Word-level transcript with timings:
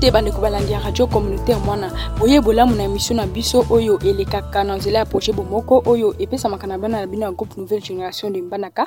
te 0.00 0.10
bandeko 0.12 0.40
balandi 0.40 0.72
ya 0.72 0.78
radio 0.80 1.06
communautaire 1.08 1.60
mwana 1.66 1.88
boye 2.20 2.40
bolamu 2.40 2.76
na 2.76 2.84
émission 2.84 3.16
na 3.16 3.26
biso 3.26 3.66
oyo 3.70 3.98
elekaka 4.04 4.64
na 4.64 4.76
nzela 4.76 4.98
ya 4.98 5.04
projet 5.04 5.34
bomoko 5.36 5.82
oyo 5.86 6.14
epesamaka 6.18 6.66
na 6.66 6.78
bana 6.78 7.00
na 7.00 7.06
bino 7.06 7.26
ya 7.26 7.32
groupe 7.32 7.54
nouvelle 7.56 7.82
génération 7.82 8.30
de 8.30 8.40
mbanaka 8.42 8.86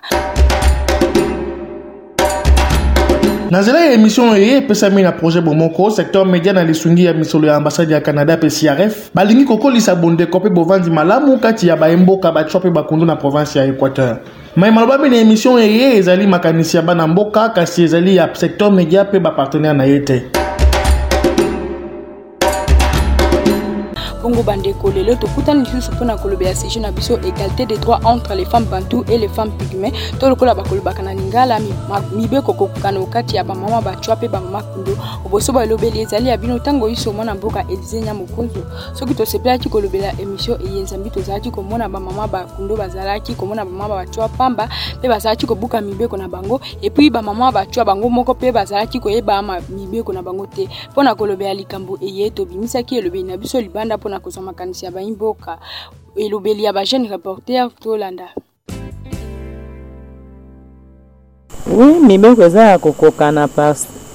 na 3.49 3.59
nzela 3.59 3.81
ya 3.85 3.91
émission 3.93 4.29
oyo 4.29 4.57
epesami 4.57 5.01
na 5.01 5.11
projet 5.11 5.41
bomoko 5.41 5.89
secteur 5.89 6.25
média 6.25 6.53
na 6.53 6.63
lisungi 6.63 7.03
ya 7.05 7.13
misolo 7.13 7.47
ya 7.47 7.55
ambasade 7.55 7.93
ya 7.93 8.01
canada 8.01 8.37
mpe 8.37 8.47
crf 8.47 9.09
balingi 9.15 9.45
kokolisa 9.45 9.95
bondeko 9.95 10.39
mpe 10.39 10.49
bovandi 10.49 10.89
malamu 10.89 11.37
kati 11.39 11.67
ya 11.67 11.75
baemboka 11.75 12.31
batwa 12.31 12.59
mpe 12.59 12.69
bakundu 12.69 13.05
na 13.05 13.15
province 13.15 13.59
ya 13.59 13.65
équateur 13.67 14.17
me 14.57 14.71
maloba 14.71 14.97
mpe 14.97 15.09
na 15.09 15.17
émission 15.17 15.53
oyo 15.55 15.89
ezali 15.93 16.27
makanisi 16.27 16.77
ya 16.77 16.83
bana 16.83 17.07
mboka 17.07 17.49
kasi 17.49 17.83
ezali 17.83 18.15
ya 18.15 18.29
secteur 18.35 18.71
média 18.71 19.03
mpe 19.03 19.19
bapartenaire 19.19 19.75
na 19.77 19.83
ye 19.85 19.99
te 19.99 20.21
bongo 24.31 24.43
bandeko 24.43 24.91
lelo 24.91 25.15
tokutani 25.15 25.59
lisusu 25.59 25.91
mpona 25.91 26.17
kolobela 26.17 26.55
sujet 26.55 26.81
na 26.81 26.91
biso 26.91 27.17
égalité 27.17 27.65
des 27.67 27.77
droits 27.77 27.99
entre 28.05 28.33
les 28.33 28.45
femmes 28.45 28.63
bantu 28.65 29.03
et 29.11 29.17
les 29.17 29.27
femmes 29.27 29.51
pigme 29.59 29.91
to 30.19 30.29
lokola 30.29 30.55
bakolobaka 30.55 31.01
na 31.01 31.13
lingala 31.13 31.59
mibeko 32.15 32.53
kokokana 32.53 33.05
kati 33.05 33.35
ya 33.35 33.43
bamama 33.43 33.81
bacwa 33.81 34.15
mpe 34.15 34.27
bamama 34.29 34.63
kundo 34.63 34.93
oboso 35.25 35.51
balobeli 35.51 36.01
ezali 36.01 36.29
ya 36.29 36.37
bino 36.37 36.57
ntango 36.57 36.89
yiso 36.89 37.13
mwana 37.13 37.35
mboka 37.35 37.65
elize 37.67 38.01
nya 38.01 38.13
mokonzo 38.13 38.63
soki 38.93 39.13
tosepelaki 39.13 39.69
kolobela 39.69 40.11
émission 40.13 40.57
eye 40.65 40.79
nzambi 40.81 41.09
tozalaki 41.09 41.51
komona 41.51 41.89
bamama 41.89 42.27
bakundo 42.27 42.77
bazalaki 42.77 43.35
komona 43.35 43.65
bamama 43.65 43.95
bacwa 43.95 44.29
pamba 44.29 44.69
mpe 44.97 45.07
bazalaki 45.09 45.45
kobuka 45.45 45.81
mibeko 45.81 46.17
na 46.17 46.27
bango 46.27 46.61
epui 46.81 47.09
bamama 47.09 47.51
bacwa 47.51 47.85
bango 47.85 48.09
moko 48.09 48.33
mpe 48.33 48.51
bazalaki 48.51 48.99
koyeba 48.99 49.41
mibeko 49.69 50.13
na 50.13 50.21
bango 50.23 50.47
te 50.47 50.69
mpona 50.91 51.15
kolobela 51.15 51.53
likambo 51.53 51.97
eye 52.01 52.29
tobimisaki 52.29 52.97
elobeli 52.97 53.23
na 53.23 53.37
biso 53.37 53.61
libanda 53.61 53.97
mpona 53.97 54.20
kozwa 54.21 54.43
makanisi 54.43 54.85
ya 54.85 54.91
baimboka 54.91 55.57
elobeli 56.15 56.63
ya 56.63 56.73
bajeune 56.73 57.09
reporter 57.09 57.69
tolanda 57.79 58.27
wi 61.77 61.85
mibeko 62.07 62.43
eza 62.43 62.63
ya 62.63 62.79
kokokana 62.79 63.47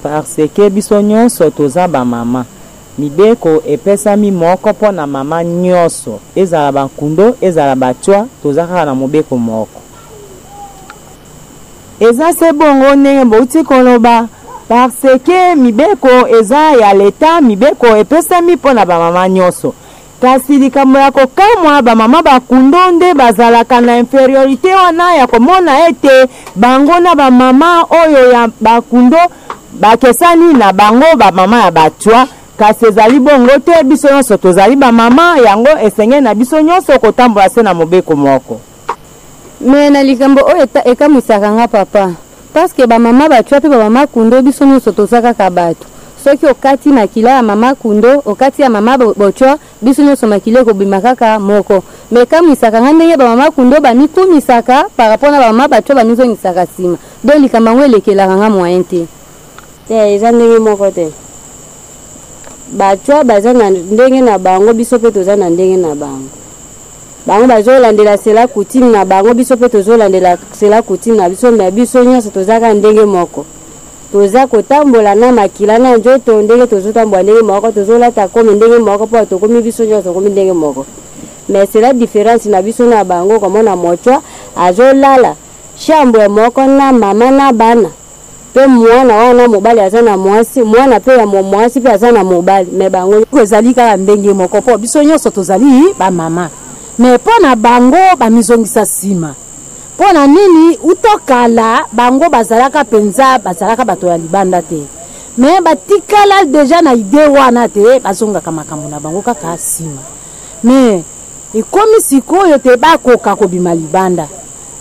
parce 0.03 0.47
ke 0.47 0.69
biso 0.69 1.01
nyonso 1.01 1.49
toza 1.49 1.87
bamama 1.87 2.45
mibeko 2.97 3.63
epesami 3.67 4.31
moko 4.31 4.69
mpo 4.69 4.91
na 4.91 5.07
mama 5.07 5.43
nyonso 5.43 6.19
ezala 6.35 6.71
bankundo 6.71 7.35
ezala 7.41 7.75
batwa 7.75 8.27
toza 8.43 8.67
kaka 8.67 8.85
na 8.85 8.95
mobeko 8.95 9.37
moko 9.37 9.81
eza 11.99 12.33
se 12.33 12.53
bongo 12.53 12.95
ndenge 12.95 13.25
bouti 13.25 13.63
koloba 13.63 14.27
parce 14.67 15.19
ke 15.19 15.55
mibeko 15.55 16.27
eza 16.39 16.57
ya 16.71 16.93
leta 16.93 17.41
mibeko 17.41 17.87
epesami 17.87 18.55
mpo 18.55 18.73
na 18.73 18.85
bamama 18.85 19.29
nyonso 19.29 19.73
kasi 20.21 20.57
likambo 20.57 20.99
ya 20.99 21.11
kokamwa 21.11 21.81
bamama 21.81 22.21
bakundo 22.23 22.91
nde 22.91 23.13
bazalaka 23.13 23.81
na 23.81 23.97
inferiorité 23.97 24.75
wana 24.75 25.15
ya 25.15 25.27
komona 25.27 25.87
ete 25.89 26.29
bango 26.55 26.99
na 26.99 27.15
bamama 27.15 27.83
oyo 27.89 28.31
ya 28.31 28.49
bakundo 28.61 29.17
bakesani 29.79 30.53
na 30.53 30.73
bango 30.73 31.05
bamama 31.17 31.57
ya 31.59 31.71
batwa 31.71 32.27
kasi 32.57 32.85
ezali 32.85 33.19
bongo 33.19 33.57
te 33.59 33.83
biso 33.83 34.09
nyonso 34.09 34.37
tozali 34.37 34.75
bamama 34.75 35.37
yango 35.45 35.69
esenge 35.81 36.21
na 36.21 36.35
biso 36.35 36.61
nyonso 36.61 36.99
kotambola 36.99 37.49
se 37.49 37.61
na 37.63 37.73
mobeko 37.73 38.15
moko 38.15 38.61
me 39.61 39.89
na 39.89 40.03
likambo 40.03 40.41
oyo 40.45 40.67
ekamwisaka 40.85 41.51
nga 41.51 41.67
papa 41.67 42.11
parceke 42.53 42.87
bamama 42.87 43.29
batwa 43.29 43.59
mpe 43.59 43.69
bamama 43.69 44.07
kundo 44.07 44.41
biso 44.41 44.65
nyonso 44.65 44.91
toza 44.91 45.21
kaka 45.21 45.49
bato 45.49 45.85
soki 46.23 46.45
okati 46.47 46.89
makila 46.89 47.29
ya 47.29 47.43
mama 47.43 47.75
kundo 47.75 48.21
okati 48.25 48.61
ya 48.61 48.69
mama 48.69 48.97
botyo 48.97 49.59
biso 49.81 50.03
nyonso 50.03 50.27
makila 50.27 50.59
ekobima 50.59 51.01
kaka 51.01 51.39
moko 51.39 51.83
me 52.11 52.21
ekamwisaka 52.21 52.81
ngai 52.81 52.93
ndenge 52.93 53.17
bamama 53.17 53.51
kundo 53.51 53.79
bamikumisaka 53.79 54.89
par 54.97 55.09
rapport 55.09 55.31
na 55.31 55.39
bamama 55.39 55.67
batyo 55.67 55.95
bamizongisaka 55.95 56.63
nsima 56.63 56.97
don 57.23 57.41
likambo 57.41 57.69
yango 57.71 57.85
elekelaka 57.85 58.35
nga 58.37 58.49
moyen 58.49 58.83
te 58.83 59.05
te 59.87 60.13
eza 60.15 60.31
ndenge 60.31 60.59
moko 60.59 60.91
te 60.91 61.11
batyo 62.77 63.23
baza 63.23 63.53
na 63.53 63.69
ndenge 63.69 64.21
na 64.21 64.37
bango 64.39 64.73
biso 64.73 64.97
mpe 64.97 65.11
toza 65.11 65.35
na 65.35 65.49
ndenge 65.49 65.77
na 65.77 65.95
bango 65.95 66.27
bango 67.27 67.47
bazolandela 67.47 68.17
sela 68.17 68.47
coutume 68.47 68.87
na 68.89 69.05
bango 69.05 69.33
biso 69.33 69.55
mpe 69.55 69.69
tozolandela 69.69 70.37
sela 70.57 70.81
coutume 70.81 71.17
na 71.17 71.29
biso 71.29 71.51
me 71.51 71.71
biso 71.71 72.03
nyonso 72.03 72.29
toza 72.29 72.53
kaka 72.53 72.73
ndenge 72.73 73.05
moko 73.05 73.45
toza 74.11 74.47
kotambola 74.47 75.15
na 75.15 75.31
makila 75.31 75.79
na 75.79 75.97
nzoto 75.97 76.41
ndenge 76.41 76.67
tozotambola 76.67 77.23
ndenge 77.23 77.41
moko 77.41 77.71
tozolata 77.71 78.27
komi 78.27 78.53
ndenge 78.53 78.77
moko 78.77 79.05
mpo 79.05 79.25
tokomi 79.25 79.61
biso 79.61 79.85
nyonso 79.85 80.07
tokomi 80.09 80.29
ndenge 80.29 80.53
moko 80.53 80.85
mais 81.49 81.69
cela 81.71 81.93
différence 81.93 82.49
na 82.49 82.61
biso 82.61 82.83
na 82.85 83.03
bango 83.03 83.39
komona 83.39 83.75
moto 83.75 84.23
azolala 84.55 85.35
chambre 85.79 86.27
moko 86.27 86.65
na 86.65 86.91
mama 86.93 87.31
na 87.31 87.51
bana 87.53 87.89
mpe 88.55 88.67
mwana 88.67 89.15
wana 89.15 89.47
mobali 89.47 89.81
aza 89.81 90.01
na 90.01 90.17
mwasi 90.17 90.61
mwana 90.63 90.99
mpe 90.99 91.11
ya 91.11 91.25
mwasi 91.25 91.79
mpe 91.79 91.91
aza 91.91 92.11
na 92.11 92.23
mobali 92.23 92.71
me 92.71 92.89
bango 92.89 93.41
ezali 93.41 93.73
kaka 93.73 93.97
ndenge 93.97 94.33
moko 94.33 94.57
mpo 94.57 94.77
biso 94.77 95.03
nyonso 95.03 95.29
tozali 95.29 95.93
bamama 95.99 96.49
me 96.99 97.15
mpo 97.15 97.31
na 97.41 97.55
bango 97.55 97.97
bamizongisa 98.19 98.81
nsima 98.81 99.35
mpo 99.97 100.13
na 100.13 100.27
nini 100.27 100.77
utokala 100.77 101.85
bango 101.91 102.29
bazalaka 102.29 102.83
mpenza 102.83 103.37
bazalaka 103.39 103.85
bato 103.85 104.07
ya 104.07 104.17
libanda 104.17 104.61
te 104.61 104.81
me 105.37 105.61
batikala 105.61 106.43
deja 106.45 106.81
na 106.81 106.93
ide 106.93 107.25
wana 107.27 107.67
te 107.69 107.99
bazongaka 107.99 108.51
makambo 108.51 108.89
na 108.89 108.99
bango 108.99 109.21
kaka 109.21 109.53
nsima 109.53 110.01
me 110.63 111.03
ekomi 111.53 112.01
sikoyo 112.01 112.57
te 112.57 112.77
bakoka 112.77 113.35
kobima 113.35 113.73
libanda 113.75 114.27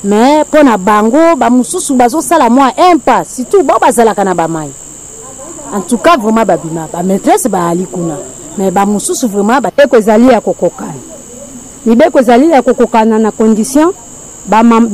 me 0.05 0.43
mpo 0.45 0.63
na 0.63 0.77
bango 0.79 1.37
bamosusu 1.37 1.95
bazosala 1.95 2.51
mwa 2.51 2.77
impasse 2.91 3.37
surtout 3.43 3.63
bao 3.65 3.79
bazalaka 3.79 4.25
na 4.25 4.35
bamai 4.35 4.71
antuka 5.75 6.17
vraiment 6.17 6.47
babima 6.47 6.89
bamaîtresse 6.93 7.49
baali 7.49 7.87
kuna 7.87 8.17
me 8.59 8.71
bamosusu 8.71 9.29
vraiment 9.29 9.61
beko 9.77 9.97
ezali 9.97 10.29
ya 10.29 10.41
kokokana 10.41 11.01
mibeko 11.87 12.19
ezali 12.21 12.51
ya 12.51 12.63
kokokana 12.63 13.19
na 13.19 13.31
condition 13.33 13.93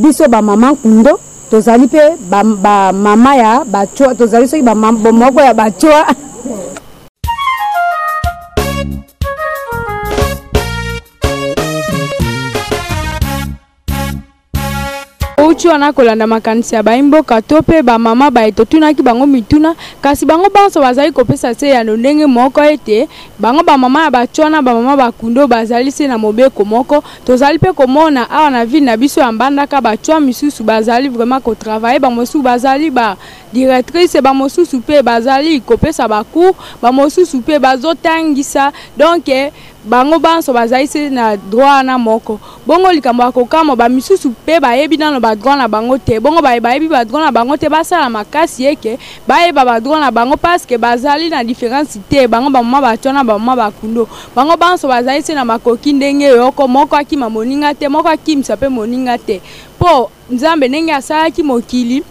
biso 0.03 0.29
bamama 0.29 0.75
kundo 0.75 1.17
tozali 1.51 1.85
mpe 1.87 2.17
bamama 2.63 3.37
ya 3.37 3.65
bacoa 3.65 4.15
tozali 4.15 4.49
soki 4.49 4.63
bamama 4.63 5.13
moko 5.13 5.41
ya 5.41 5.55
bacoa 5.55 6.15
euti 15.63 15.69
wana 15.69 15.93
kolanda 15.93 16.27
makanisi 16.27 16.75
ya 16.75 16.83
bayimboka 16.83 17.43
to 17.43 17.59
mpe 17.59 17.83
bamama 17.83 18.31
baye 18.31 18.53
totunaki 18.53 19.03
bango 19.03 19.27
mituna 19.27 19.77
kasi 20.01 20.27
bango 20.27 20.51
banso 20.51 20.81
bazali 20.81 21.13
kopesa 21.13 21.55
se 21.55 21.69
yano 21.69 21.97
ndenge 21.97 22.27
moko 22.27 22.65
ete 22.65 23.09
bango 23.39 23.63
bamama 23.63 24.03
ya 24.03 24.11
batyo 24.11 24.45
wana 24.45 24.63
bamama 24.63 24.97
bakundo 24.97 25.47
bazali 25.47 25.93
se 25.93 26.07
na 26.09 26.19
mobeko 26.19 26.65
moko 26.65 27.05
tozali 27.27 27.59
mpe 27.59 27.73
komona 27.73 28.31
awa 28.31 28.51
na 28.51 28.65
ville 28.67 28.87
na 28.87 28.97
biso 28.97 29.21
ya 29.21 29.33
mbandaka 29.33 29.81
batyo 29.81 30.21
misusu 30.21 30.65
bazali 30.65 31.09
vraiment 31.09 31.43
kotravaille 31.43 31.99
bamosusu 32.01 32.43
bazali 32.43 32.91
ba 32.91 33.17
directrice 33.53 34.21
bamosusu 34.21 34.77
mpe 34.77 35.03
bazali 35.03 35.61
kopesa 35.61 36.09
bacour 36.09 36.55
bamosusu 36.83 37.37
mpe 37.37 37.59
bazotangisa 37.59 38.73
donk 38.97 39.29
eh, 39.29 39.53
bango 39.85 40.19
banso 40.19 40.53
bazali 40.53 40.87
se 40.87 41.11
na 41.11 41.37
droit 41.37 41.63
wana 41.67 41.99
moko 41.99 42.41
bongo 42.67 42.93
likambo 42.93 43.23
ya 43.23 43.33
kokama 43.33 43.77
bamisusu 43.77 44.29
mpe 44.31 44.61
bayebi 44.61 44.97
nano 44.97 45.21
badroit 45.21 45.59
na 45.59 45.69
bango 45.69 45.99
te 45.99 46.21
bongo 46.21 46.43
bayebi 46.43 46.89
badroit 46.89 47.25
na 47.25 47.33
bango 47.33 47.57
te 47.57 47.69
basala 47.69 48.11
makasi 48.11 48.65
eke 48.65 48.99
bayeba 49.29 49.65
badroit 49.65 50.01
na 50.01 50.11
bango 50.11 50.37
parceke 50.37 50.79
bazali 50.79 51.29
na 51.29 51.45
différence 51.45 51.99
te 52.11 52.27
bango 52.27 52.51
bamama 52.51 52.81
bationa 52.81 53.25
bamama 53.25 53.57
bakundo 53.57 54.09
bango 54.37 54.57
banso 54.57 54.89
bazali 54.89 55.23
se 55.23 55.35
na 55.35 55.45
makoki 55.45 55.93
ndenge 55.93 56.25
yoko 56.25 56.69
moko 56.69 56.97
akima 56.97 57.31
moninga 57.31 57.75
te 57.75 57.89
moko 57.89 58.09
akimisa 58.09 58.57
mpe 58.57 58.69
moninga 58.69 59.19
te 59.19 59.41
mpo 59.81 60.11
nzambe 60.31 60.69
ndenge 60.69 60.93
asalaki 60.95 61.43
mokili 61.43 62.03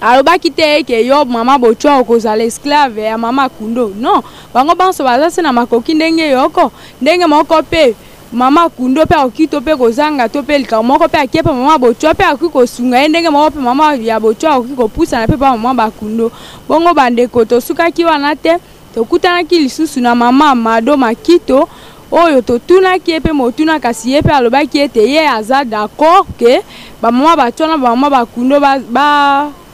alobaki 0.00 0.50
te 0.50 0.64
eke 0.80 1.06
yo 1.06 1.24
mama 1.24 1.58
botwa 1.58 1.98
okozala 1.98 2.44
esclave 2.44 3.02
ya 3.02 3.18
mama 3.18 3.44
akundo 3.48 3.92
non 3.96 4.22
bango 4.52 4.74
banso 4.74 5.04
baza 5.04 5.30
se 5.30 5.42
na 5.42 5.52
makoki 5.52 5.94
ndenge 5.94 6.28
yoko 6.30 6.72
ndenge 7.00 7.26
moko 7.26 7.62
mpe 7.62 7.94
mama 8.32 8.62
akundo 8.68 9.04
mpe 9.04 9.14
akoki 9.14 9.46
to 9.46 9.60
mpe 9.60 9.76
kozanga 9.76 10.28
to 10.28 10.42
mpe 10.42 10.58
likambo 10.58 10.82
moko 10.92 11.04
mpe 11.08 11.18
akie 11.18 11.42
mpe 11.42 11.52
mama 11.52 11.78
botwa 11.78 12.12
mpe 12.12 12.24
akoki 12.24 12.48
kosunga 12.48 12.98
ye 12.98 13.08
ndenge 13.08 13.30
moko 13.30 13.50
mpe 13.50 13.60
mama 13.60 13.94
ya 13.94 14.20
botwa 14.20 14.52
akoki 14.54 14.72
kopusana 14.76 15.26
mpe 15.26 15.36
mpa 15.36 15.50
mama 15.56 15.74
bakundo 15.74 16.32
bongo 16.68 16.94
bandeko 16.94 17.44
tosukaki 17.44 18.04
wana 18.04 18.36
te 18.36 18.56
tokutanaki 18.94 19.58
lisusu 19.58 20.00
na 20.00 20.14
mama 20.14 20.54
mado 20.54 20.96
makito 20.96 21.68
oyo 22.12 22.42
totunaki 22.42 23.10
ye 23.10 23.20
mpe 23.20 23.32
motuna 23.32 23.80
kasi 23.80 24.12
ye 24.12 24.20
mpe 24.20 24.32
alobaki 24.32 24.78
ete 24.78 25.08
ye 25.10 25.24
aza 25.28 25.64
d'accord 25.64 26.26
ke 26.38 26.60
bamama 27.02 27.36
batwana 27.36 27.76
bamama 27.80 28.10
bakundo 28.10 28.60
ba, 28.60 28.78
ba 28.78 29.08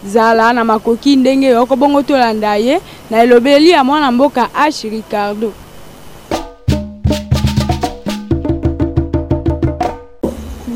zala 0.06 0.52
na 0.52 0.64
makoki 0.64 1.16
ndenge 1.16 1.46
yoko 1.46 1.76
bongo 1.76 2.02
tolanda 2.02 2.54
ye 2.56 2.80
na 3.10 3.22
elobeli 3.22 3.70
ya 3.70 3.84
mwana 3.84 4.12
mboka 4.12 4.48
h 4.54 4.82
ricardo 4.90 5.52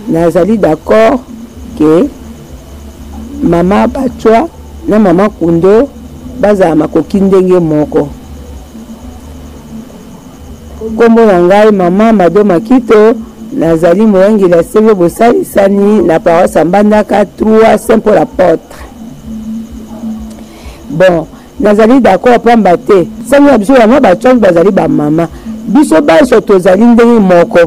nazali 0.09 0.57
d'accord 0.59 1.19
ke 1.79 2.09
mama 3.43 3.89
batwa 3.89 4.49
na 4.89 4.99
mama 4.99 5.29
kundo 5.29 5.89
bazala 6.41 6.75
makoki 6.75 7.21
ndenge 7.21 7.59
moko 7.59 8.09
nkombo 10.93 11.25
na 11.27 11.43
ngai 11.43 11.71
mama 11.73 12.13
mado 12.13 12.45
makito 12.45 13.15
nazali 13.53 14.07
moyangeli 14.07 14.53
ya 14.53 14.63
sebe 14.63 14.95
bosalisani 14.95 16.03
na 16.03 16.21
paroise 16.21 16.61
ambandaka 16.61 17.23
3 17.25 17.79
saint 17.79 18.03
paul 18.05 18.19
apôtre 18.19 18.87
bon 20.97 21.27
nazali 21.61 22.01
d'accord 22.01 22.39
pamba 22.41 22.77
te 22.77 23.07
sango 23.29 23.51
na 23.51 23.59
biso 23.59 23.73
vraiment 23.75 24.01
batsonge 24.01 24.41
bazali 24.41 24.71
bamama 24.71 25.29
biso 25.69 26.01
baso 26.03 26.41
tozali 26.41 26.85
ndenge 26.85 27.21
moko 27.21 27.59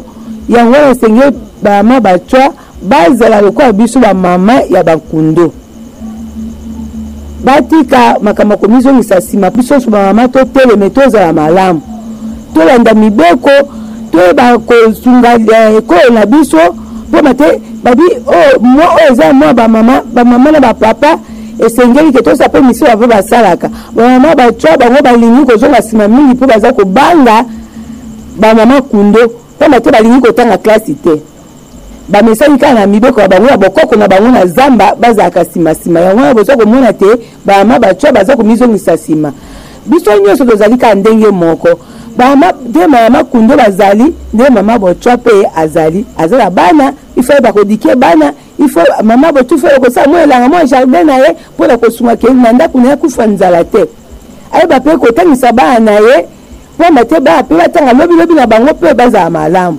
yango 0.49 0.73
wana 0.73 0.89
esenge 0.91 1.23
bamama 1.63 1.99
batswa 1.99 2.53
bazala 2.81 3.41
lokola 3.41 3.71
biso 3.71 3.99
bamama 3.99 4.53
ya 4.69 4.83
bakundo 4.83 5.51
batika 7.43 8.15
makambo 8.21 8.53
akomizongisa 8.53 9.17
nsima 9.19 9.49
biso 9.49 9.73
nyonso 9.73 9.89
bamama 9.91 10.27
toteleme 10.27 10.89
tozala 10.89 11.33
malamu 11.33 11.81
tolanda 12.53 12.93
mibeko 12.93 13.51
toyeba 14.11 14.57
kosunga 14.59 15.33
eh, 15.35 15.75
ekolo 15.77 16.09
na 16.13 16.25
biso 16.25 16.57
mpoma 17.09 17.33
te 17.33 17.61
babi 17.83 18.03
oyo 18.25 18.55
oh, 18.55 18.59
mwa 18.59 18.85
oyo 18.85 19.07
oh, 19.09 19.13
eza 19.13 19.33
mwa 19.33 19.53
bamama 19.53 20.01
bamama 20.13 20.51
na 20.51 20.59
bapapa 20.59 21.19
esengeli 21.65 22.11
ke 22.11 22.21
tosa 22.23 22.47
mpe 22.47 22.61
misio 22.61 22.87
bavo 22.87 23.07
basalaka 23.07 23.69
bamama 23.95 24.35
batwa 24.35 24.77
bango 24.77 25.01
balingi 25.03 25.45
kozonga 25.45 25.79
nsima 25.79 26.07
mingi 26.07 26.33
mpo 26.33 26.47
baza 26.47 26.73
kobanga 26.73 27.45
bamama 28.39 28.81
kundo 28.81 29.19
pamba 29.59 29.79
te 29.81 29.91
balingi 29.91 30.21
kotanga 30.21 30.57
klasi 30.57 30.93
te 30.93 31.21
bamesani 32.09 32.57
kaka 32.59 32.73
na 32.73 32.87
mibeko 32.87 33.21
ya 33.21 33.27
bango 33.27 33.47
ya 33.49 33.57
bokoko 33.57 33.95
na 33.95 34.07
bango 34.07 34.29
na 34.29 34.45
zamba 34.45 34.95
bazalaka 34.95 35.43
nsimansima 35.43 35.99
yango 35.99 36.21
wana 36.21 36.33
boza 36.33 36.57
komona 36.57 36.93
te 36.93 37.05
bamama 37.45 37.79
batwa 37.79 38.11
baza 38.11 38.35
komizongisa 38.35 38.93
nsima 38.95 39.33
biso 39.85 40.17
nyonso 40.17 40.45
tozali 40.45 40.77
kaka 40.77 40.95
ndenge 40.95 41.27
moko 41.27 41.69
bama 42.19 42.51
nde 42.67 42.87
mama 42.87 43.23
kundo 43.23 43.55
bazali 43.57 44.13
nde 44.33 44.49
mama 44.49 44.79
botwa 44.79 45.15
mpe 45.15 45.31
azali 45.55 46.05
aza 46.17 46.37
na 46.37 46.49
bana 46.49 46.93
ifai 47.15 47.41
bakodike 47.41 47.95
bana 47.95 48.33
ifo 48.59 48.79
mama 49.03 49.31
botu 49.31 49.57
fele 49.57 49.79
kosala 49.79 50.07
mwa 50.07 50.21
elanga 50.23 50.49
mwa 50.49 50.65
jardin 50.65 51.05
na 51.05 51.17
ye 51.17 51.35
mpona 51.55 51.77
kosunga 51.77 52.15
keli 52.15 52.33
na 52.33 52.51
ndako 52.51 52.79
na 52.79 52.89
ye 52.89 52.95
kufa 52.95 53.25
nzala 53.27 53.63
te 53.63 53.85
ayeba 54.51 54.77
mpe 54.79 54.97
kotangisa 54.97 55.51
bana 55.51 55.79
na 55.79 55.91
ye 55.91 56.25
pamba 56.77 57.05
te 57.05 57.19
bana 57.19 57.43
mpe 57.43 57.55
batanga 57.55 57.93
lobilobi 57.93 58.33
na 58.33 58.47
bango 58.47 58.71
mpe 58.73 58.93
bazala 58.93 59.29
malamu 59.29 59.77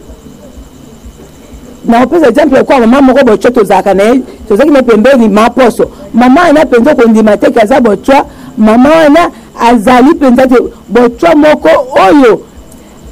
nakopesa 1.84 2.28
exemple 2.28 2.58
ekwa 2.60 2.78
mama 2.78 3.00
moko 3.00 3.24
botwa 3.24 3.50
tozalaka 3.50 3.94
na 3.94 4.02
ye 4.02 4.20
tozalaki 4.48 4.70
na 4.72 4.82
pembeni 4.82 5.28
maposo 5.28 5.90
mama 6.14 6.40
wana 6.40 6.64
mpenza 6.64 6.92
okondima 6.92 7.36
teke 7.36 7.60
aza 7.60 7.80
botwa 7.80 8.24
mama 8.58 8.88
wana 8.90 9.30
azali 9.60 10.10
mpenza 10.10 10.46
te 10.46 10.54
botwa 10.88 11.34
moko 11.34 11.68
oyo 12.08 12.40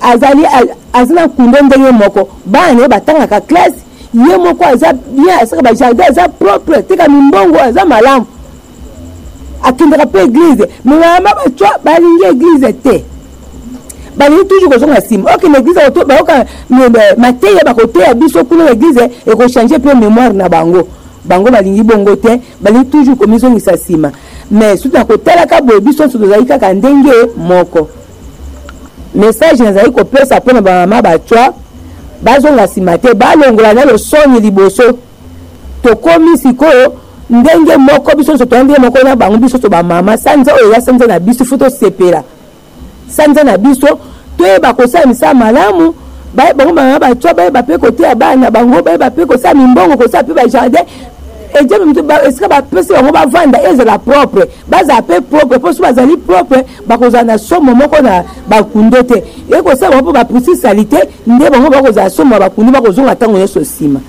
azali 0.00 0.42
aza 0.92 1.14
na 1.14 1.28
kunde 1.28 1.60
ndenge 1.60 1.90
moko 1.90 2.28
bana 2.46 2.82
ye 2.82 2.88
batangaka 2.88 3.40
classe 3.40 3.76
ye 4.14 4.36
moko 4.36 4.64
aza 4.64 4.92
bien 4.92 5.30
asaka 5.42 5.62
bajardin 5.62 6.04
aza 6.10 6.28
propre 6.28 6.82
teka 6.82 7.08
mimbongo 7.08 7.60
aza 7.60 7.84
malamu 7.84 8.26
akendaka 9.62 10.04
mpe 10.04 10.20
eglize 10.22 10.68
me 10.84 10.96
mama 10.96 11.20
batwa 11.44 11.70
balingi 11.84 12.24
eglize 12.24 12.72
te 12.72 13.04
balingi 14.16 14.44
toujours 14.48 14.72
kozonga 14.72 14.98
nsima 14.98 15.34
okende 15.34 15.58
eglize 15.58 15.80
baoka 16.06 16.44
mateya 17.16 17.64
bakoteya 17.64 18.14
biso 18.14 18.44
kuna 18.44 18.64
na 18.64 18.70
eglize 18.70 19.10
ekochange 19.26 19.78
mpe 19.78 19.88
mémoire 19.94 20.32
na 20.32 20.48
bango 20.48 20.88
bango 21.24 21.50
balingi 21.50 21.82
bongo 21.82 22.16
te 22.16 22.40
balingi 22.62 22.84
toujours 22.90 23.18
komizongisa 23.18 23.72
nsima 23.72 24.12
mais 24.50 24.80
soki 24.80 24.94
na 24.94 25.04
kotalaka 25.04 25.60
boye 25.60 25.80
biso 25.80 26.02
nyonso 26.02 26.18
tozali 26.18 26.44
kaka 26.46 26.74
ndenge 26.74 27.12
moko 27.36 27.88
message 29.14 29.62
nazali 29.64 29.90
kopesa 29.90 30.36
mpo 30.40 30.52
na 30.52 30.60
bamama 30.62 31.02
batwa 31.02 31.54
bazonga 32.22 32.64
nsima 32.64 32.98
te 32.98 33.14
balongola 33.14 33.74
na 33.74 33.84
losoni 33.84 34.40
liboso 34.40 34.82
tokomi 35.82 36.38
sikoyo 36.38 36.94
ndenge 37.30 37.76
moko 37.76 38.16
biso 38.16 38.32
nyonso 38.32 38.44
toya 38.46 38.64
ndenge 38.64 38.80
moko 38.80 38.98
na 39.02 39.16
bango 39.16 39.36
biso 39.36 39.56
nyonso 39.56 39.68
bamama 39.68 40.16
sanza 40.16 40.54
oyo 40.54 40.70
eya 40.70 40.80
sanza 40.80 41.06
na 41.06 41.18
biso 41.20 41.44
fo 41.44 41.56
tosepela 41.56 42.22
sanza 43.08 43.44
na 43.44 43.58
biso 43.58 43.98
toyeba 44.38 44.74
kosala 44.74 45.06
misala 45.06 45.34
malamu 45.34 45.94
bayeba 46.34 46.64
ngo 46.64 46.72
bamama 46.72 46.98
batwa 46.98 47.34
bayeba 47.34 47.62
mpe 47.62 47.78
koteya 47.78 48.14
bana 48.14 48.50
bango 48.50 48.82
bayeba 48.82 49.10
mpe 49.10 49.26
kosala 49.26 49.54
mimbongo 49.54 49.96
kosala 49.96 50.22
mpe 50.22 50.34
bajardin 50.34 50.84
eja 51.60 51.76
esika 52.26 52.48
bapesi 52.48 52.92
bango 52.92 53.12
bavanda 53.12 53.58
ezala 53.70 53.98
propre 53.98 54.42
bazala 54.68 55.00
mpe 55.00 55.20
propre 55.20 55.56
mpo 55.58 55.72
so 55.72 55.82
bazali 55.82 56.16
propre 56.16 56.64
bakozala 56.86 57.24
na 57.24 57.38
somo 57.38 57.74
moko 57.74 58.00
na 58.02 58.24
bakundo 58.48 59.02
te 59.02 59.24
ekosala 59.50 59.96
bango 59.96 60.02
mpo 60.10 60.12
bapusisa 60.12 60.68
salité 60.68 61.08
nde 61.26 61.50
bango 61.50 61.70
bakozala 61.70 62.10
somo 62.10 62.34
ya 62.34 62.40
bakundo 62.40 62.72
bakozonga 62.72 63.14
ntango 63.14 63.38
nyonso 63.38 63.60
nsima 63.60 64.00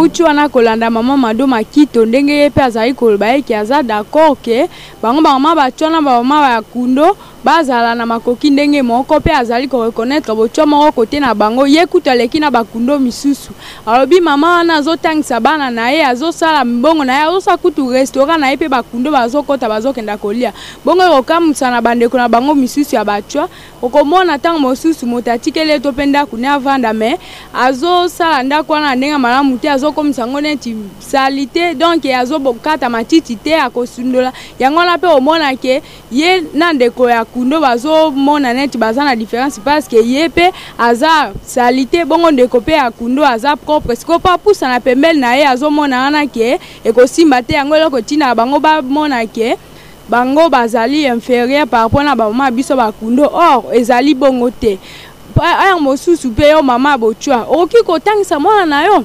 awuti 0.00 0.22
wana 0.22 0.48
kolanda 0.48 0.90
mama 0.90 1.16
mado 1.16 1.46
makito 1.46 2.06
ndenge 2.06 2.32
ye 2.32 2.48
mpe 2.48 2.62
azali 2.62 2.94
koloba 2.94 3.28
yeke 3.28 3.56
aza 3.56 3.82
d'accord 3.82 4.36
ke 4.42 4.68
bango 5.02 5.20
bamama 5.20 5.54
batyo 5.54 5.90
na 5.90 6.00
bamama 6.02 6.40
baya 6.40 6.62
kundo 6.62 7.16
bazala 7.44 7.94
na 7.94 8.06
makoki 8.06 8.50
ndenge 8.50 8.82
moko 8.82 9.16
mpe 9.20 9.32
azali 9.34 9.68
koreconnaitre 9.68 10.34
botyo 10.34 10.66
moko 10.66 10.92
kote 10.92 11.20
na 11.20 11.34
bango 11.34 11.66
ye 11.66 11.86
kutu 11.86 12.10
aleki 12.10 12.40
na 12.40 12.50
bakundo 12.50 12.98
misusu 12.98 13.50
alobi 13.86 14.20
mama 14.20 14.50
wana 14.50 14.74
azotangisa 14.74 15.40
bana 15.40 15.70
na 15.70 15.90
ye 15.90 16.04
azosala 16.06 16.64
mbongo 16.64 17.04
na 17.04 17.16
ye 17.18 17.22
azosala 17.28 17.56
kutu 17.56 17.90
restaurant 17.92 18.40
na 18.40 18.48
ye 18.50 18.56
mpe 18.56 18.68
bakundo 18.68 19.10
bazokɔta 19.12 19.68
bazokenda 19.68 20.16
kolia 20.16 20.52
bongo 20.84 21.02
ekokamwisa 21.04 21.70
na 21.70 21.80
bandeko 21.82 22.16
na 22.18 22.28
bango 22.28 22.54
misusu 22.54 22.96
ya 22.96 23.04
batwa 23.04 23.48
okomona 23.82 24.36
ntango 24.36 24.58
mosusu 24.58 25.06
moto 25.06 25.32
atikeli 25.32 25.70
ye 25.70 25.78
to 25.80 25.92
mpe 25.92 26.06
ndako 26.06 26.36
ne 26.36 26.48
avanda 26.48 26.92
me 26.92 27.18
azosala 27.54 28.42
ndako 28.42 28.72
wana 28.72 28.86
na 28.90 28.94
ndenge 28.96 29.16
malamu 29.16 29.58
te 29.58 29.68
azo 29.70 29.89
azokomisa 29.90 30.22
yango 30.22 30.40
neti 30.40 30.76
sali 31.00 31.46
te 31.46 31.74
donk 31.74 32.04
azobokata 32.06 32.88
matiti 32.88 33.36
te 33.36 33.54
akosundola 33.58 34.32
yango 34.58 34.78
wana 34.78 34.96
mpe 34.96 35.06
omona 35.06 35.56
ke 35.56 35.82
ye 36.10 36.42
na 36.54 36.72
ndeko 36.72 37.10
ya 37.10 37.24
kundo 37.24 37.60
bazomona 37.60 38.52
neti 38.54 38.78
baza 38.78 39.04
na 39.04 39.16
différence 39.16 39.58
parceke 39.60 39.98
ye 40.04 40.28
mpe 40.28 40.52
aza 40.78 41.32
sali 41.44 41.86
te 41.86 42.04
bongo 42.04 42.30
ndeko 42.30 42.60
mpe 42.60 42.72
ya 42.72 42.90
kundo 42.90 43.24
aza 43.26 43.56
propre 43.56 43.96
siko 43.96 44.18
mpo 44.18 44.28
apusana 44.30 44.80
pembeni 44.80 45.20
na 45.20 45.34
ye 45.34 45.46
azomona 45.46 46.00
wana 46.02 46.26
ke 46.26 46.60
ekosimba 46.84 47.42
te 47.42 47.54
yango 47.54 47.76
eloko 47.76 48.00
ntina 48.00 48.34
bango 48.34 48.60
bamona 48.60 49.26
ke 49.26 49.56
bango 50.08 50.48
bazali 50.48 51.06
inférieur 51.06 51.66
par 51.66 51.82
rapport 51.82 52.02
na 52.04 52.14
bamama 52.14 52.50
biso 52.50 52.76
bakundo 52.76 53.24
or 53.26 53.74
ezali 53.74 54.14
bongo 54.14 54.50
te 54.50 54.78
aya 55.40 55.76
mosusu 55.78 56.28
mpe 56.28 56.48
yo 56.48 56.62
mama 56.62 56.98
botwa 56.98 57.42
okoki 57.48 57.82
kotangisa 57.82 58.38
mwana 58.40 58.66
na 58.66 58.84
yo 58.84 59.04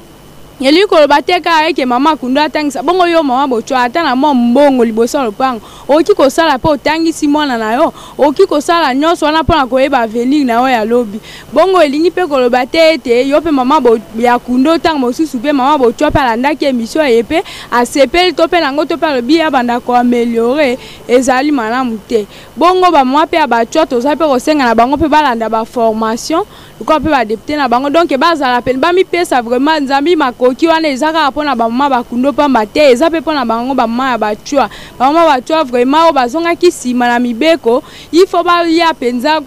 yeli 0.60 0.86
koloba 0.86 1.20
te 1.22 1.32
kaka 1.40 1.66
eke 1.68 1.84
mama 1.86 2.10
akundu 2.16 2.40
atangisa 2.40 2.82
bongo 2.82 3.06
yo 3.06 3.22
mama 3.22 3.46
bocwa 3.48 3.82
ata 3.82 4.02
na 4.02 4.16
mwa 4.16 4.34
mbongo 4.34 4.84
liboso 4.84 5.18
ya 5.18 5.24
lopango 5.24 5.60
okoki 5.88 6.14
kosala 6.14 6.58
mpe 6.58 6.68
otangisi 6.68 7.28
mwana 7.28 7.58
na 7.58 7.72
yo 7.74 7.92
okoki 8.18 8.46
kosala 8.46 8.94
nyonso 8.94 9.26
wana 9.26 9.42
mpona 9.42 9.66
koyeba 9.66 9.98
avenir 10.00 10.44
na 10.46 10.52
yo 10.52 10.68
ya 10.68 10.84
lobi 10.84 11.20
bongo 11.52 11.82
elingi 11.82 12.10
mpe 12.10 12.26
koloba 12.26 12.66
te 12.66 12.78
ete 12.92 13.28
yo 13.28 13.40
mpe 13.40 13.50
mama 13.50 13.82
ya 14.18 14.38
kundu 14.38 14.74
ntango 14.74 14.98
mosusu 14.98 15.36
mpe 15.36 15.52
mama 15.52 15.78
bocwa 15.78 16.10
mpe 16.10 16.18
alandaki 16.20 16.64
emisio 16.64 17.04
ye 17.06 17.22
mpe 17.22 17.42
asepeli 17.70 18.32
to 18.32 18.44
mpe 18.46 18.60
nango 18.60 18.84
to 18.84 18.96
mpe 18.96 19.06
alobi 19.06 19.40
abanda 19.42 19.80
koameliore 19.80 20.78
ezali 21.08 21.52
malamu 21.52 21.98
te 22.08 22.26
bongo 22.56 22.90
bamama 22.90 23.26
mpe 23.26 23.36
ya 23.36 23.46
bacwa 23.46 23.86
toza 23.86 24.14
mpe 24.14 24.24
kosenga 24.26 24.64
na 24.64 24.74
bango 24.74 24.96
mpe 24.96 25.08
balanda 25.08 25.48
baformation 25.48 26.42
lokola 26.80 27.00
mpe 27.00 27.10
badepute 27.10 27.56
na 27.56 27.68
bango 27.68 27.90
donk 27.90 28.16
bazala 28.16 28.62
pene 28.62 28.78
bamipesa 28.78 29.42
vraiment 29.42 29.80
nzambe 29.82 30.16
mako 30.16 30.45
bakoki 30.46 30.66
wana 30.68 30.88
eza 30.88 31.06
kaka 31.12 31.30
mpona 31.30 31.56
bamama 31.56 31.90
bakundo 31.90 32.32
pamba 32.32 32.66
te 32.66 32.80
eza 32.92 33.08
mpe 33.10 33.20
mpona 33.20 33.44
bango 33.44 33.74
bamama 33.74 34.10
ya 34.10 34.18
batwa 34.18 34.70
bamama 34.98 35.26
batwa 35.26 35.64
vraimen 35.64 36.00
oyo 36.00 36.12
bazongaki 36.12 36.68
nsima 36.70 37.08
na 37.08 37.18
mibeko 37.18 37.82
ifo 38.12 38.42
balia 38.46 38.92
mpenza 38.92 39.40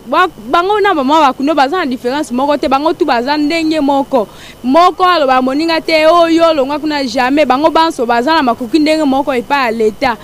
bango 0.51 0.79
na 0.79 0.91
bamama 0.95 1.27
bakundo 1.31 1.55
baza 1.55 1.77
na 1.79 1.85
différence 1.87 2.31
moko 2.35 2.57
te 2.57 2.67
bango 2.67 2.93
tu 2.93 3.05
baza 3.05 3.37
ndenge 3.37 3.79
moko 3.79 4.27
moko 4.63 5.05
aloba 5.07 5.41
moninga 5.41 5.79
te 5.81 6.05
oyo 6.07 6.49
olongwa 6.51 6.79
kuna 6.79 7.03
jamais 7.03 7.47
bango 7.47 7.69
banso 7.69 8.05
baza 8.05 8.35
na 8.35 8.43
makoki 8.43 8.79
ndenge 8.79 9.03
moko 9.03 9.31
epai 9.33 9.65
ya 9.65 9.71
leta 9.71 10.17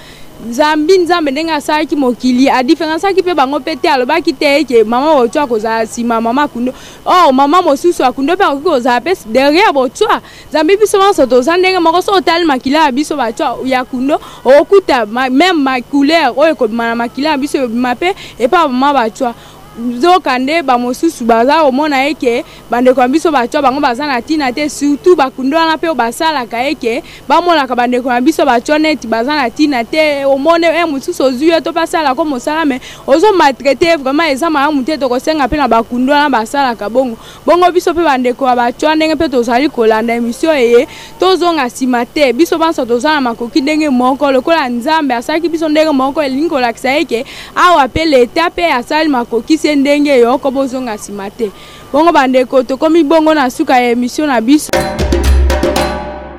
nzambi 0.48 0.98
nzambe 0.98 1.32
ndenge 1.32 1.51
asalaki 1.51 1.96
mokili 1.96 2.50
adiferensaki 2.50 3.22
mpe 3.22 3.34
bango 3.34 3.60
mpe 3.60 3.75
te 3.75 3.89
alobaki 3.89 4.34
te 4.34 4.46
eke 4.60 4.84
mama 4.84 5.15
botwa 5.15 5.48
kozala 5.48 5.84
nsima 5.84 6.22
mama 6.22 6.44
akundo 6.44 6.72
or 7.06 7.25
oh, 7.27 7.32
mama 7.32 7.62
mosusu 7.62 8.04
akundo 8.06 8.34
mpe 8.36 8.44
akoki 8.44 8.63
kozala 8.63 9.00
mpe 9.01 9.12
derrière 9.34 9.72
botwa 9.74 10.22
nzambi 10.50 10.77
biso 10.77 10.98
nyonso 10.98 11.25
toza 11.25 11.58
ndenge 11.58 11.80
moko 11.80 12.01
so 12.01 12.12
otali 12.13 12.46
makila 12.46 12.86
ya 12.86 12.92
biso 12.92 13.15
batwa 13.18 13.58
ya 13.63 13.86
kundo 13.86 14.20
okokuta 14.46 15.06
meme 15.06 15.51
macouleur 15.54 16.34
oyo 16.38 16.51
ekobima 16.51 16.88
na 16.88 16.96
makila 16.96 17.30
ya 17.30 17.38
biso 17.38 17.58
ebima 17.63 17.96
mpe 17.96 18.15
epa 18.39 18.68
mama 18.68 18.94
batwa 18.94 19.34
nzoka 19.79 20.39
nde 20.39 20.62
bamosusu 20.63 21.25
baza 21.25 21.53
komona 21.63 22.08
eke 22.08 22.46
bandeko 22.70 23.01
na 23.01 23.08
biso 23.08 23.32
batya 23.32 23.62
bango 23.62 23.79
baza 23.82 24.08
na 24.08 24.20
ntina 24.20 24.53
te 24.53 24.70
surtout 24.70 25.15
bakundi 25.17 25.55
wana 25.55 25.77
mpe 25.77 25.94
basalaka 25.94 26.63
eke 26.70 27.03
bamonaka 27.27 27.75
bandeko 27.75 28.10
na 28.10 28.22
biso 28.22 28.46
batya 28.46 28.79
neti 28.79 29.08
baza 29.08 29.36
na 29.36 29.48
ntina 29.48 29.84
te 29.84 30.24
omone 30.25 30.67
e 30.67 30.86
mosusu 30.86 31.24
ozwi 31.24 31.48
yo 31.50 31.60
to 31.60 31.72
mpe 31.72 31.79
asalako 31.82 32.25
mosala 32.25 32.65
me 32.65 32.79
ozomatraite 33.08 33.96
vraiment 33.98 34.32
eza 34.32 34.50
malamu 34.50 34.84
te 34.84 34.98
tokosenga 34.98 35.48
mpe 35.48 35.58
na 35.58 35.67
bakundi 35.67 36.12
wana 36.12 36.29
basalaka 36.29 36.89
bongo 36.89 37.17
bongo 37.46 37.72
biso 37.72 37.91
mpe 37.94 38.03
bandeko 38.03 38.48
ya 38.48 38.55
batya 38.55 38.96
ndenge 38.96 39.15
mpe 39.15 39.29
tozali 39.29 39.70
kolanda 39.70 40.13
emisio 40.13 40.53
eye 40.55 40.88
tozonga 41.20 41.65
nsima 41.65 42.05
te 42.05 42.34
biso 42.34 42.58
banso 42.58 42.86
toza 42.86 43.10
na 43.13 43.22
makoki 43.22 43.62
ndenge 43.62 43.89
moko 43.89 44.32
lokola 44.32 44.70
nzambe 44.70 45.13
asalaki 45.15 45.50
biso 45.50 45.70
ndenge 45.70 45.91
moko 45.91 46.24
elingi 46.24 46.50
kolakisa 46.50 46.98
eke 46.98 47.25
awa 47.55 47.86
mpe 47.88 48.05
leta 48.05 48.48
mpe 48.50 48.74
asali 48.74 49.10
makoki 49.10 49.58
se 49.65 49.75
ndenge 49.75 50.10
eyoko 50.13 50.50
bozonga 50.53 50.93
nsima 50.95 51.25
te 51.38 51.48
bongo 51.93 52.12
bandeko 52.13 52.63
tokomi 52.63 53.03
bongo 53.03 53.34
na 53.34 53.50
suka 53.50 53.81
ya 53.81 53.95
émission 53.98 54.27
na 54.29 54.38
biso 54.41 54.69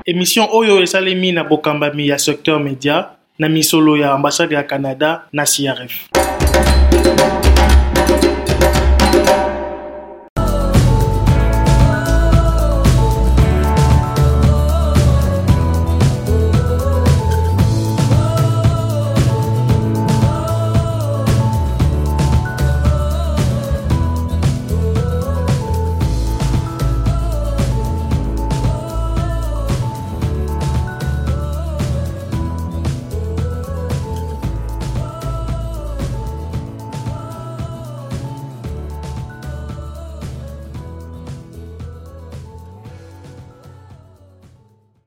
émission 0.07 0.47
oyo 0.51 0.79
esalemi 0.81 1.31
na 1.35 1.43
bokambami 1.43 2.07
ya 2.07 2.17
secteur 2.17 2.59
média 2.63 3.19
na 3.39 3.49
misolo 3.49 3.97
ya 3.97 4.13
ambassade 4.13 4.55
ya 4.55 4.63
canada 4.63 5.21
na 5.33 5.43
crf 5.43 6.26